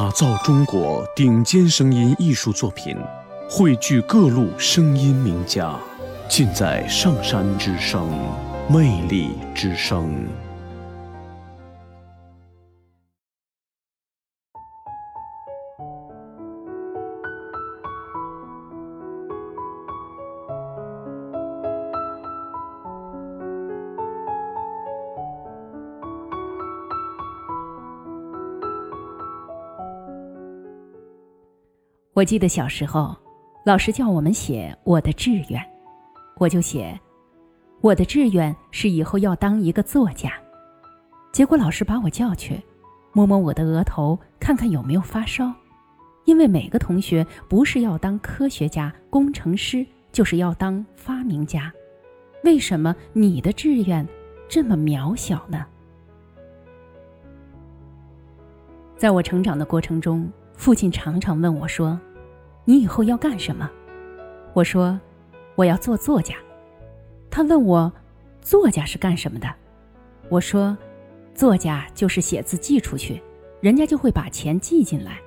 [0.00, 2.96] 打造中国顶尖声音艺术作品，
[3.50, 5.78] 汇聚各路声音名家，
[6.26, 8.08] 尽在上山之声，
[8.66, 10.10] 魅力之声。
[32.12, 33.16] 我记得小时候，
[33.64, 35.64] 老师叫我们写我的志愿，
[36.38, 36.98] 我就写
[37.80, 40.32] 我的志愿是以后要当一个作家。
[41.30, 42.60] 结果老师把我叫去，
[43.12, 45.52] 摸摸我的额头，看看有没有发烧。
[46.24, 51.72] 因为每个同学不是要当科学家、工程师，就是要当发明家。
[52.42, 54.06] 为什么你的志愿
[54.48, 55.64] 这么渺小呢？
[58.96, 61.98] 在我成长的过程中，父亲常常问我说。
[62.66, 63.68] 你以后要干什么？
[64.52, 65.00] 我说，
[65.54, 66.34] 我要做作家。
[67.30, 67.90] 他问我，
[68.42, 69.48] 作家是干什么的？
[70.28, 70.76] 我说，
[71.34, 73.22] 作家就是写字寄出去，
[73.62, 75.18] 人家就会把钱寄进来。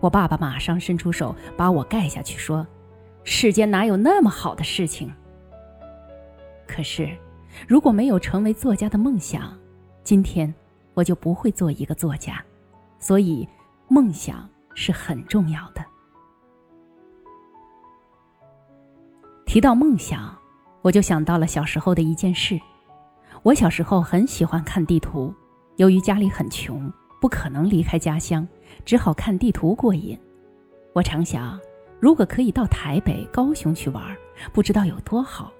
[0.00, 2.66] 我爸爸马上伸出手把我盖下去，说
[3.24, 5.12] ：“世间哪有那么好的事情？”
[6.66, 7.14] 可是，
[7.68, 9.54] 如果没有成为作家的梦想，
[10.02, 10.52] 今天
[10.94, 12.42] 我就不会做一个作家。
[12.98, 13.46] 所以，
[13.88, 15.84] 梦想是很重要的。
[19.44, 20.36] 提到梦想，
[20.82, 22.60] 我就想到了小时候的一件事。
[23.42, 25.32] 我小时候很喜欢看地图，
[25.76, 28.46] 由于家里很穷，不可能离开家乡，
[28.84, 30.18] 只好看地图过瘾。
[30.92, 31.58] 我常想，
[32.00, 34.02] 如果可以到台北、高雄去玩，
[34.52, 35.52] 不知道有多好。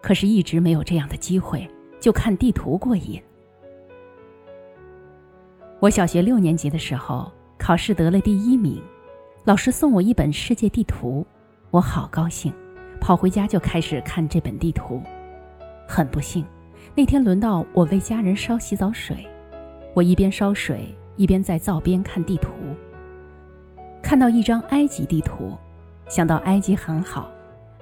[0.00, 3.20] 可是，一直没有这样的机会，就看地图过瘾。
[5.80, 7.32] 我小学六年级的时候，
[7.64, 8.78] 考试得了第一名，
[9.44, 11.26] 老师送我一本世界地图，
[11.70, 12.52] 我好高兴。
[13.00, 15.02] 跑回家就开始看这本地图，
[15.88, 16.44] 很不幸，
[16.94, 19.26] 那天轮到我为家人烧洗澡水，
[19.94, 22.50] 我一边烧水一边在灶边看地图。
[24.02, 25.56] 看到一张埃及地图，
[26.06, 27.30] 想到埃及很好，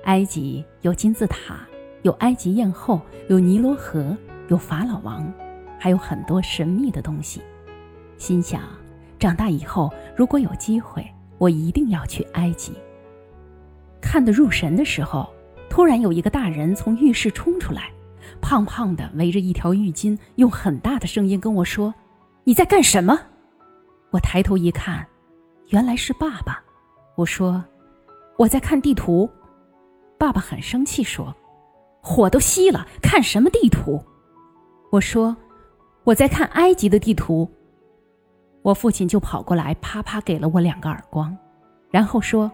[0.04, 1.56] 埃及有金字塔，
[2.02, 4.16] 有埃及艳后，有尼罗河，
[4.46, 5.28] 有法老王，
[5.76, 7.42] 还有很多神秘的东西。
[8.16, 8.62] 心想，
[9.22, 11.06] 长大以后如果有机会，
[11.38, 12.72] 我一定要去埃及。
[14.00, 15.32] 看得入神的时候，
[15.70, 17.88] 突然有一个大人从浴室冲出来，
[18.40, 21.94] 胖胖的，围着一条浴巾，用很大的声音跟我说
[22.42, 23.16] ：“你在干什么？”
[24.10, 25.06] 我抬头一看，
[25.68, 26.60] 原来是爸爸。
[27.14, 27.64] 我说
[28.36, 29.30] ：“我在看地图。”
[30.18, 31.32] 爸爸很生气说
[32.02, 34.04] ：“火都熄了，看什么地图？”
[34.90, 35.36] 我说
[36.02, 37.48] ：“我在看埃及的地图。”
[38.62, 41.36] 我父亲就跑过来，啪啪给了我两个耳光，
[41.90, 42.50] 然后说：“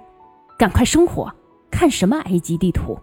[0.59, 1.33] 赶快生火！”
[1.71, 2.99] 看什么埃及地图？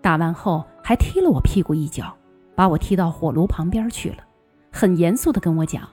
[0.00, 2.16] 打完后还踢了我屁股一脚，
[2.54, 4.24] 把我踢到火炉旁边去了，
[4.72, 5.86] 很严肃的跟我讲：“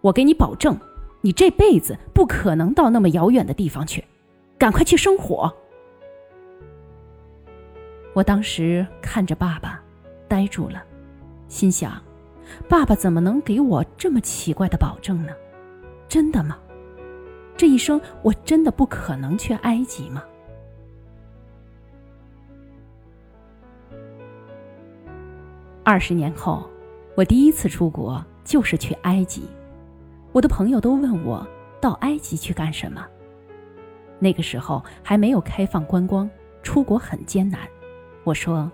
[0.00, 0.78] 我给你保证，
[1.22, 4.04] 你这辈子不可能到那么遥远的地方去，
[4.56, 5.52] 赶快去生火。”
[8.14, 9.82] 我当时看着爸爸，
[10.28, 10.80] 呆住了，
[11.48, 12.00] 心想：
[12.68, 15.32] 爸爸怎么能给我这么奇怪的保证呢？
[16.08, 16.58] 真的吗？
[17.56, 20.22] 这一生我真的不可能去埃及吗？
[25.84, 26.68] 二十年后，
[27.16, 29.42] 我第一次出国就是去埃及。
[30.32, 31.46] 我的朋友都问我
[31.80, 33.06] 到埃及去干什么。
[34.18, 36.30] 那个时候还没有开放观光，
[36.62, 37.60] 出国很艰难。
[38.24, 38.70] 我说，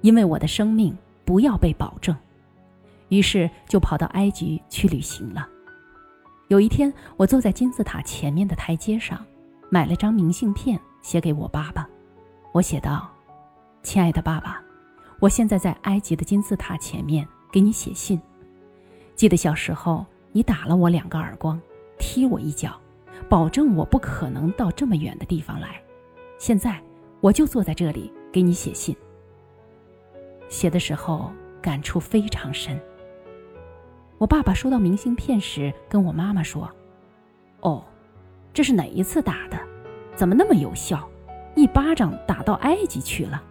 [0.00, 2.14] 因为我的生命不要被保证，
[3.10, 5.46] 于是就跑到埃及去旅行了。
[6.48, 9.24] 有一天，我坐在金字塔前面的台阶上，
[9.68, 11.88] 买了张明信片，写给我爸爸。
[12.52, 13.08] 我写道
[13.84, 14.60] ：“亲爱的爸爸。”
[15.20, 18.18] 我现在在埃及的金字塔前面给你写信。
[19.14, 21.60] 记得小时候你打了我两个耳光，
[21.98, 22.80] 踢我一脚，
[23.28, 25.80] 保证我不可能到这么远的地方来。
[26.38, 26.82] 现在
[27.20, 28.96] 我就坐在这里给你写信。
[30.48, 31.30] 写的时候
[31.60, 32.80] 感触非常深。
[34.20, 36.70] 我爸爸收到明信片时跟我妈妈说
[37.60, 37.82] ：“哦，
[38.52, 39.58] 这是哪一次打的？
[40.14, 41.08] 怎么那么有效？
[41.56, 43.42] 一巴掌打到埃及去了。”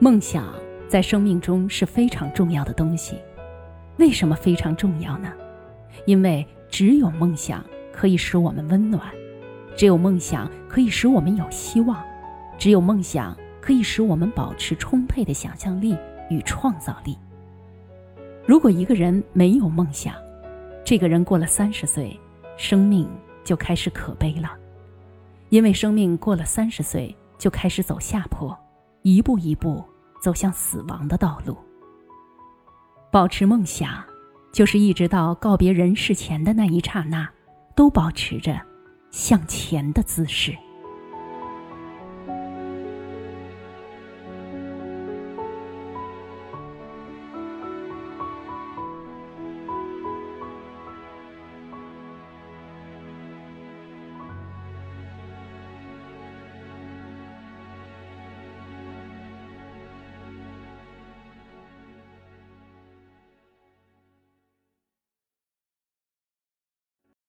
[0.00, 0.52] 梦想
[0.88, 3.20] 在生命中是非常重要的东西，
[3.98, 5.32] 为什么非常重要呢？
[6.04, 9.02] 因为只有梦想可以使我们温暖，
[9.76, 12.02] 只有梦想可以使我们有希望，
[12.58, 15.96] 只有梦想可以使我们保持充沛的想象力
[16.30, 17.16] 与创造力。
[18.46, 20.14] 如果一个人没有梦想，
[20.84, 22.18] 这个人过了三十岁，
[22.56, 23.08] 生命
[23.42, 24.52] 就开始可悲了，
[25.48, 28.56] 因为生命过了三十岁就开始走下坡，
[29.02, 29.84] 一步一步
[30.22, 31.56] 走向死亡的道路。
[33.10, 34.04] 保持梦想，
[34.52, 37.28] 就是一直到告别人世前的那一刹那，
[37.74, 38.60] 都保持着
[39.10, 40.56] 向前的姿势。